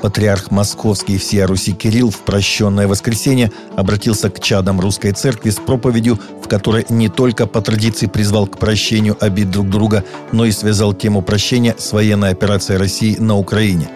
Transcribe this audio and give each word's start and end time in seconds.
Патриарх 0.00 0.50
Московский 0.50 1.14
и 1.14 1.18
всея 1.18 1.46
Руси 1.46 1.72
Кирилл 1.72 2.10
в 2.10 2.20
прощенное 2.20 2.86
воскресенье 2.86 3.50
обратился 3.76 4.30
к 4.30 4.40
чадам 4.40 4.80
русской 4.80 5.12
церкви 5.12 5.50
с 5.50 5.56
проповедью, 5.56 6.18
в 6.42 6.48
которой 6.48 6.86
не 6.88 7.08
только 7.08 7.46
по 7.46 7.60
традиции 7.60 8.06
призвал 8.06 8.46
к 8.46 8.58
прощению 8.58 9.16
обид 9.20 9.50
друг 9.50 9.68
друга, 9.68 10.04
но 10.32 10.44
и 10.44 10.52
связал 10.52 10.94
тему 10.94 11.22
прощения 11.22 11.74
с 11.76 11.92
военной 11.92 12.30
операцией 12.30 12.78
России 12.78 13.16
на 13.16 13.36
Украине. 13.36 13.88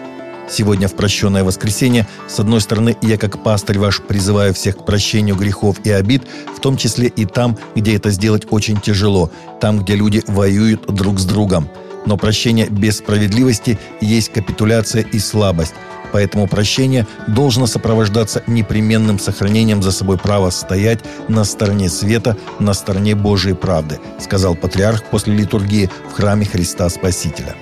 Сегодня 0.49 0.89
в 0.89 0.93
прощенное 0.95 1.45
воскресенье, 1.45 2.05
с 2.27 2.37
одной 2.37 2.59
стороны, 2.59 2.97
я 3.01 3.17
как 3.17 3.41
пастырь 3.41 3.79
ваш 3.79 4.01
призываю 4.01 4.53
всех 4.53 4.77
к 4.77 4.85
прощению 4.85 5.37
грехов 5.37 5.77
и 5.85 5.91
обид, 5.91 6.23
в 6.53 6.59
том 6.59 6.75
числе 6.75 7.07
и 7.07 7.23
там, 7.25 7.57
где 7.75 7.95
это 7.95 8.11
сделать 8.11 8.45
очень 8.49 8.79
тяжело, 8.81 9.31
там, 9.61 9.79
где 9.79 9.95
люди 9.95 10.21
воюют 10.27 10.85
друг 10.87 11.17
с 11.19 11.25
другом. 11.25 11.69
Но 12.05 12.17
прощение 12.17 12.67
без 12.67 12.97
справедливости 12.97 13.79
есть 14.01 14.33
капитуляция 14.33 15.03
и 15.03 15.17
слабость– 15.17 15.73
Поэтому 16.13 16.47
прощение 16.47 17.07
должно 17.27 17.65
сопровождаться 17.65 18.43
непременным 18.45 19.17
сохранением 19.17 19.81
за 19.81 19.91
собой 19.91 20.19
права 20.19 20.51
стоять 20.51 20.99
на 21.27 21.43
стороне 21.43 21.89
света, 21.89 22.37
на 22.59 22.73
стороне 22.73 23.15
Божьей 23.15 23.55
правды, 23.55 23.99
сказал 24.19 24.53
патриарх 24.53 25.03
после 25.05 25.35
литургии 25.35 25.89
в 26.09 26.13
храме 26.13 26.45
Христа 26.45 26.87
Спасителя. 26.89 27.55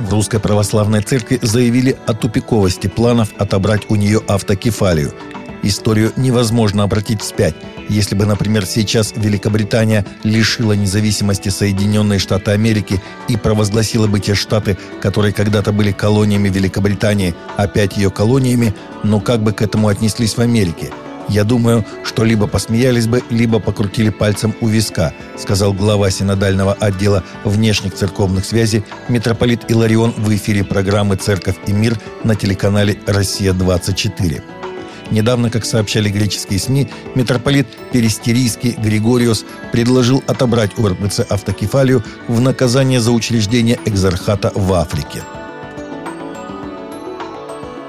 В 0.00 0.10
Русской 0.10 0.40
Православной 0.40 1.02
Церкви 1.02 1.38
заявили 1.42 1.98
о 2.06 2.14
тупиковости 2.14 2.86
планов 2.86 3.28
отобрать 3.36 3.82
у 3.90 3.96
нее 3.96 4.22
автокефалию. 4.26 5.12
Историю 5.62 6.12
невозможно 6.16 6.82
обратить 6.82 7.22
вспять– 7.22 7.54
если 7.90 8.14
бы, 8.14 8.24
например, 8.24 8.66
сейчас 8.66 9.12
Великобритания 9.16 10.06
лишила 10.22 10.74
независимости 10.74 11.48
Соединенные 11.48 12.20
Штаты 12.20 12.52
Америки 12.52 13.02
и 13.26 13.36
провозгласила 13.36 14.06
бы 14.06 14.20
те 14.20 14.36
штаты, 14.36 14.78
которые 15.02 15.32
когда-то 15.32 15.72
были 15.72 15.90
колониями 15.90 16.48
Великобритании, 16.48 17.34
опять 17.56 17.96
ее 17.96 18.12
колониями, 18.12 18.72
но 19.02 19.18
как 19.18 19.42
бы 19.42 19.52
к 19.52 19.60
этому 19.60 19.88
отнеслись 19.88 20.36
в 20.36 20.40
Америке? 20.40 20.90
Я 21.28 21.42
думаю, 21.42 21.84
что 22.04 22.22
либо 22.22 22.46
посмеялись 22.46 23.08
бы, 23.08 23.24
либо 23.28 23.58
покрутили 23.58 24.10
пальцем 24.10 24.54
у 24.60 24.68
виска, 24.68 25.12
сказал 25.36 25.72
глава 25.72 26.10
синодального 26.10 26.74
отдела 26.74 27.24
внешних 27.42 27.94
церковных 27.94 28.44
связей 28.44 28.84
митрополит 29.08 29.68
Иларион 29.68 30.12
в 30.16 30.32
эфире 30.32 30.62
программы 30.62 31.16
«Церковь 31.16 31.56
и 31.66 31.72
мир» 31.72 31.98
на 32.22 32.36
телеканале 32.36 33.00
«Россия-24». 33.06 34.42
Недавно, 35.10 35.50
как 35.50 35.64
сообщали 35.64 36.08
греческие 36.08 36.58
СМИ, 36.58 36.88
митрополит 37.14 37.66
Перестерийский 37.92 38.72
Григориос 38.72 39.44
предложил 39.72 40.22
отобрать 40.26 40.78
у 40.78 40.86
РПЦ 40.86 41.20
автокефалию 41.28 42.04
в 42.28 42.40
наказание 42.40 43.00
за 43.00 43.10
учреждение 43.12 43.78
экзархата 43.84 44.52
в 44.54 44.72
Африке. 44.72 45.22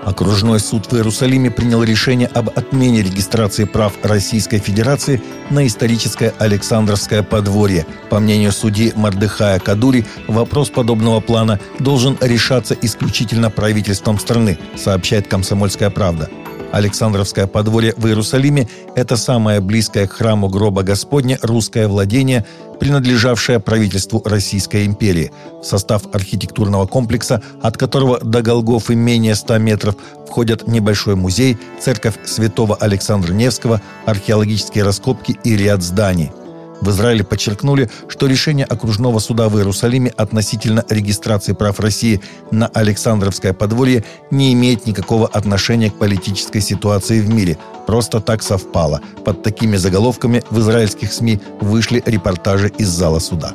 Окружной 0.03 0.59
суд 0.59 0.88
в 0.88 0.96
Иерусалиме 0.96 1.51
принял 1.51 1.84
решение 1.84 2.28
об 2.28 2.50
отмене 2.50 3.03
регистрации 3.03 3.66
прав 3.66 3.94
Российской 4.01 4.57
Федерации 4.57 5.22
на 5.51 5.67
историческое 5.67 6.34
Александровское 6.40 7.22
подворье. 7.22 7.85
По 8.09 8.19
мнению 8.19 8.51
судьи 8.51 8.94
Мардыхая 8.96 9.59
Кадури, 9.59 10.06
вопрос 10.28 10.72
подобного 10.72 11.19
плана 11.19 11.59
должен 11.78 12.17
решаться 12.19 12.75
исключительно 12.81 13.51
правительством 13.51 14.17
страны, 14.17 14.57
сообщает 14.75 15.28
«Комсомольская 15.28 15.91
правда». 15.91 16.29
Александровское 16.72 17.48
подворье 17.48 17.94
в 17.98 18.08
Иерусалиме– 18.08 18.68
это 18.96 19.18
самое 19.18 19.59
близкое 19.59 20.08
к 20.08 20.14
храму 20.14 20.50
гроба 20.50 20.84
Господня 20.84 21.38
русское 21.42 21.88
владение, 21.88 22.46
принадлежавшее 22.80 23.59
правительству 23.59 24.22
Российской 24.26 24.86
империи. 24.86 25.32
В 25.62 25.66
состав 25.66 26.04
архитектурного 26.14 26.88
комплекса, 26.88 27.42
от 27.62 27.78
которого 27.78 28.20
до 28.20 28.42
Голгофы 28.42 28.96
менее 28.96 29.36
100 29.36 29.58
метров, 29.59 29.96
входят 30.28 30.68
небольшой 30.68 31.16
музей, 31.16 31.58
церковь 31.80 32.16
святого 32.26 32.76
Александра 32.76 33.34
Невского, 33.34 33.82
археологические 34.06 34.84
раскопки 34.84 35.38
и 35.44 35.56
ряд 35.56 35.84
зданий– 35.84 36.32
в 36.81 36.90
Израиле 36.90 37.24
подчеркнули, 37.24 37.90
что 38.08 38.28
решение 38.28 38.66
окружного 38.66 39.19
суда 39.19 39.50
в 39.50 39.58
Иерусалиме 39.58 40.12
относительно 40.18 40.84
регистрации 40.90 41.53
прав 41.53 41.80
России 41.80 42.22
на 42.50 42.68
Александровское 42.68 43.53
подворье 43.53 44.03
не 44.31 44.53
имеет 44.53 44.86
никакого 44.86 45.28
отношения 45.28 45.91
к 45.91 45.96
политической 45.96 46.59
ситуации 46.59 47.22
в 47.22 47.30
мире. 47.30 47.58
Просто 47.88 48.20
так 48.20 48.44
совпало. 48.44 49.02
Под 49.24 49.44
такими 49.44 49.78
заголовками 49.78 50.44
в 50.50 50.59
израильских 50.59 51.14
СМИ 51.14 51.40
вышли 51.62 52.03
репортажи 52.06 52.72
из 52.78 52.90
зала 52.90 53.20
суда. 53.20 53.53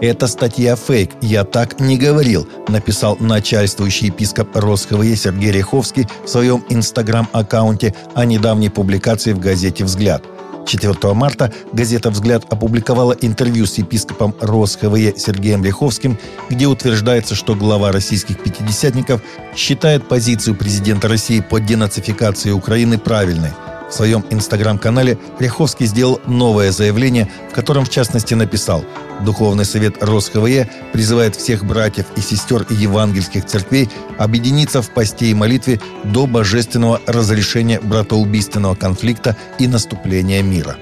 «Это 0.00 0.26
статья 0.26 0.76
фейк, 0.76 1.12
я 1.22 1.44
так 1.44 1.80
не 1.80 1.96
говорил», 1.96 2.46
написал 2.68 3.16
начальствующий 3.20 4.08
епископ 4.08 4.54
Росхве 4.56 5.16
Сергей 5.16 5.52
Ряховский 5.52 6.06
в 6.24 6.28
своем 6.28 6.64
инстаграм-аккаунте 6.68 7.94
о 8.12 8.24
недавней 8.24 8.68
публикации 8.68 9.32
в 9.32 9.38
газете 9.38 9.84
«Взгляд». 9.84 10.22
4 10.66 11.14
марта 11.14 11.52
газета 11.72 12.10
«Взгляд» 12.10 12.44
опубликовала 12.50 13.12
интервью 13.20 13.66
с 13.66 13.78
епископом 13.78 14.34
РосХВЕ 14.40 15.14
Сергеем 15.16 15.64
Лиховским, 15.64 16.18
где 16.50 16.66
утверждается, 16.66 17.34
что 17.34 17.54
глава 17.54 17.92
российских 17.92 18.42
пятидесятников 18.42 19.20
считает 19.56 20.08
позицию 20.08 20.56
президента 20.56 21.08
России 21.08 21.40
по 21.40 21.60
денацификации 21.60 22.50
Украины 22.50 22.98
правильной– 22.98 23.50
в 23.94 23.96
своем 23.96 24.24
инстаграм-канале 24.30 25.18
Ряховский 25.38 25.86
сделал 25.86 26.20
новое 26.26 26.72
заявление, 26.72 27.30
в 27.50 27.54
котором 27.54 27.84
в 27.84 27.90
частности 27.90 28.34
написал 28.34 28.84
«Духовный 29.24 29.64
совет 29.64 30.02
РосХВЕ 30.02 30.68
призывает 30.92 31.36
всех 31.36 31.64
братьев 31.64 32.06
и 32.16 32.20
сестер 32.20 32.66
евангельских 32.70 33.46
церквей 33.46 33.88
объединиться 34.18 34.82
в 34.82 34.90
посте 34.90 35.26
и 35.26 35.34
молитве 35.34 35.80
до 36.02 36.26
божественного 36.26 37.00
разрешения 37.06 37.78
братоубийственного 37.80 38.74
конфликта 38.74 39.36
и 39.60 39.68
наступления 39.68 40.42
мира». 40.42 40.76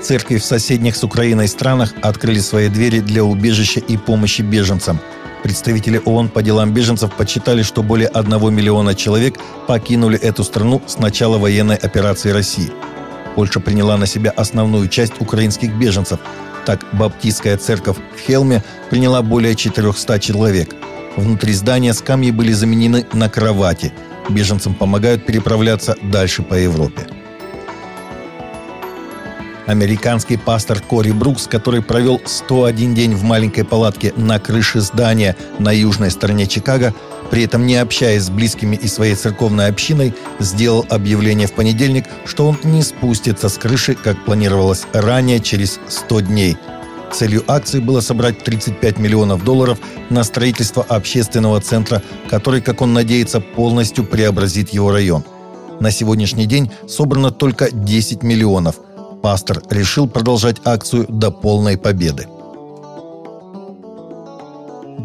Церкви 0.00 0.36
в 0.36 0.44
соседних 0.44 0.94
с 0.94 1.02
Украиной 1.02 1.48
странах 1.48 1.92
открыли 2.00 2.38
свои 2.38 2.68
двери 2.68 3.00
для 3.00 3.24
убежища 3.24 3.80
и 3.80 3.96
помощи 3.96 4.42
беженцам– 4.42 5.00
Представители 5.42 6.00
ООН 6.04 6.28
по 6.28 6.42
делам 6.42 6.72
беженцев 6.72 7.12
подсчитали, 7.14 7.62
что 7.62 7.82
более 7.82 8.08
1 8.08 8.54
миллиона 8.54 8.94
человек 8.94 9.38
покинули 9.66 10.18
эту 10.18 10.44
страну 10.44 10.82
с 10.86 10.98
начала 10.98 11.38
военной 11.38 11.76
операции 11.76 12.30
России. 12.30 12.70
Польша 13.34 13.60
приняла 13.60 13.96
на 13.96 14.06
себя 14.06 14.30
основную 14.30 14.88
часть 14.88 15.20
украинских 15.20 15.74
беженцев. 15.74 16.18
Так, 16.66 16.84
Баптистская 16.92 17.56
церковь 17.56 17.96
в 17.96 18.20
Хелме 18.20 18.64
приняла 18.90 19.22
более 19.22 19.54
400 19.54 20.18
человек. 20.18 20.74
Внутри 21.16 21.52
здания 21.52 21.94
скамьи 21.94 22.30
были 22.30 22.52
заменены 22.52 23.06
на 23.12 23.28
кровати. 23.28 23.92
Беженцам 24.28 24.74
помогают 24.74 25.24
переправляться 25.24 25.96
дальше 26.02 26.42
по 26.42 26.54
Европе. 26.54 27.06
Американский 29.68 30.38
пастор 30.38 30.80
Кори 30.80 31.10
Брукс, 31.10 31.46
который 31.46 31.82
провел 31.82 32.22
101 32.24 32.94
день 32.94 33.14
в 33.14 33.22
маленькой 33.22 33.64
палатке 33.64 34.14
на 34.16 34.40
крыше 34.40 34.80
здания 34.80 35.36
на 35.58 35.72
южной 35.72 36.10
стороне 36.10 36.46
Чикаго, 36.46 36.94
при 37.30 37.42
этом 37.42 37.66
не 37.66 37.76
общаясь 37.76 38.22
с 38.22 38.30
близкими 38.30 38.76
и 38.76 38.88
своей 38.88 39.14
церковной 39.14 39.66
общиной, 39.66 40.14
сделал 40.38 40.86
объявление 40.88 41.48
в 41.48 41.52
понедельник, 41.52 42.06
что 42.24 42.48
он 42.48 42.56
не 42.64 42.82
спустится 42.82 43.50
с 43.50 43.58
крыши, 43.58 43.94
как 43.94 44.24
планировалось 44.24 44.86
ранее, 44.94 45.38
через 45.38 45.78
100 45.88 46.20
дней. 46.20 46.56
Целью 47.12 47.44
акции 47.46 47.80
было 47.80 48.00
собрать 48.00 48.42
35 48.42 48.98
миллионов 48.98 49.44
долларов 49.44 49.78
на 50.08 50.24
строительство 50.24 50.82
общественного 50.82 51.60
центра, 51.60 52.02
который, 52.30 52.62
как 52.62 52.80
он 52.80 52.94
надеется, 52.94 53.40
полностью 53.40 54.04
преобразит 54.04 54.70
его 54.70 54.90
район. 54.90 55.24
На 55.78 55.90
сегодняшний 55.90 56.46
день 56.46 56.70
собрано 56.88 57.30
только 57.30 57.70
10 57.70 58.22
миллионов– 58.22 58.76
Пастор 59.22 59.62
решил 59.70 60.06
продолжать 60.06 60.56
акцию 60.64 61.06
до 61.08 61.30
полной 61.30 61.76
победы. 61.76 62.28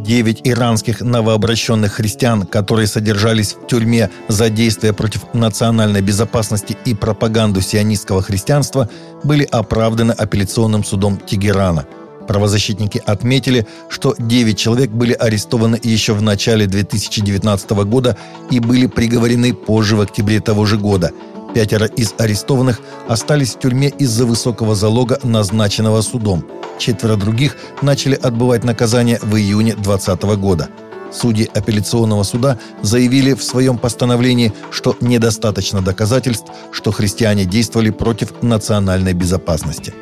Девять 0.06 0.42
иранских 0.44 1.02
новообращенных 1.02 1.94
христиан, 1.94 2.46
которые 2.46 2.88
содержались 2.88 3.54
в 3.54 3.68
тюрьме 3.68 4.10
за 4.28 4.50
действия 4.50 4.92
против 4.92 5.34
национальной 5.34 6.02
безопасности 6.02 6.78
и 6.86 6.94
пропаганду 6.94 7.62
сионистского 7.62 8.22
христианства, 8.22 8.90
были 9.24 9.48
оправданы 9.50 10.12
апелляционным 10.12 10.84
судом 10.84 11.18
Тегерана. 11.18 11.86
Правозащитники 12.28 13.02
отметили, 13.06 13.66
что 13.90 14.16
9 14.18 14.58
человек 14.58 14.90
были 14.90 15.14
арестованы 15.14 15.80
еще 15.82 16.14
в 16.14 16.22
начале 16.22 16.68
2019 16.68 17.72
года 17.86 18.18
и 18.52 18.60
были 18.60 18.88
приговорены 18.88 19.54
позже 19.54 19.96
в 19.96 20.02
октябре 20.02 20.40
того 20.40 20.66
же 20.66 20.78
года. 20.78 21.12
Пятеро 21.54 21.86
из 21.86 22.14
арестованных 22.18 22.80
остались 23.08 23.56
в 23.56 23.60
тюрьме 23.60 23.90
из-за 23.90 24.26
высокого 24.26 24.76
залога, 24.76 25.20
назначенного 25.24 26.02
судом– 26.02 26.46
Четверо 26.78 27.16
других 27.16 27.56
начали 27.82 28.16
отбывать 28.16 28.64
наказание 28.64 29.20
в 29.22 29.36
июне 29.36 29.74
2020 29.76 30.24
года. 30.38 30.70
Судьи 31.12 31.50
апелляционного 31.54 32.24
суда 32.24 32.58
заявили 32.82 33.34
в 33.34 33.44
своем 33.44 33.78
постановлении, 33.78 34.52
что 34.72 34.98
недостаточно 35.00 35.82
доказательств, 35.82 36.52
что 36.72 36.92
христиане 36.92 37.46
действовали 37.46 37.92
против 37.92 38.42
национальной 38.42 39.14
безопасности. 39.14 39.94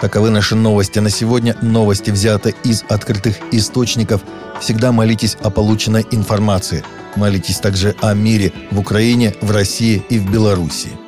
Таковы 0.00 0.30
наши 0.30 0.54
новости 0.54 1.00
на 1.00 1.10
сегодня. 1.10 1.56
Новости 1.60 2.10
взяты 2.10 2.54
из 2.64 2.84
открытых 2.88 3.36
источников. 3.52 4.22
Всегда 4.60 4.92
молитесь 4.92 5.36
о 5.42 5.50
полученной 5.50 6.06
информации. 6.12 6.84
Молитесь 7.18 7.58
также 7.58 7.96
о 8.00 8.14
мире 8.14 8.52
в 8.70 8.78
Украине, 8.78 9.34
в 9.40 9.50
России 9.50 10.04
и 10.08 10.20
в 10.20 10.30
Белоруссии. 10.30 11.07